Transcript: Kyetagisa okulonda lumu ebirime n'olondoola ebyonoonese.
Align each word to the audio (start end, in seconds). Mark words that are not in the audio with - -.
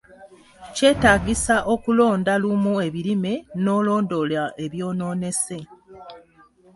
Kyetagisa 0.75 1.55
okulonda 1.73 2.33
lumu 2.43 2.73
ebirime 2.87 3.33
n'olondoola 3.63 4.43
ebyonoonese. 4.63 5.59